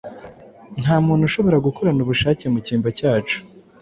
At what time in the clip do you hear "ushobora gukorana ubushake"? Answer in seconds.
1.29-2.45